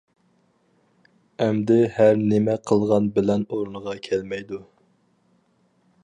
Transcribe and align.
ئەمدى 1.43 1.77
ھەر 1.97 2.23
نېمە 2.31 2.55
قىلغان 2.71 3.09
بىلەن 3.17 3.45
ئورنىغا 3.57 3.93
كەلمەيدۇ. 4.09 4.63